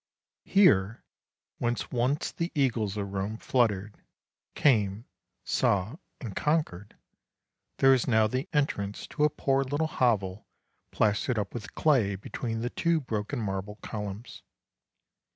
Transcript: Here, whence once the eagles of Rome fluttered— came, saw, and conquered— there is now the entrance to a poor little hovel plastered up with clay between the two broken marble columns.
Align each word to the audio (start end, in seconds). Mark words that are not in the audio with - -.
Here, 0.45 1.03
whence 1.59 1.91
once 1.91 2.31
the 2.31 2.51
eagles 2.55 2.97
of 2.97 3.13
Rome 3.13 3.37
fluttered— 3.37 3.99
came, 4.55 5.05
saw, 5.43 5.97
and 6.19 6.35
conquered— 6.35 6.97
there 7.77 7.93
is 7.93 8.07
now 8.07 8.25
the 8.25 8.49
entrance 8.51 9.05
to 9.09 9.25
a 9.25 9.29
poor 9.29 9.63
little 9.63 9.85
hovel 9.85 10.47
plastered 10.89 11.37
up 11.37 11.53
with 11.53 11.75
clay 11.75 12.15
between 12.15 12.61
the 12.61 12.71
two 12.71 12.99
broken 12.99 13.37
marble 13.37 13.75
columns. 13.83 14.41